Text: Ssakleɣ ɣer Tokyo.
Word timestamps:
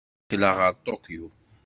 Ssakleɣ 0.21 0.55
ɣer 0.59 0.73
Tokyo. 0.85 1.25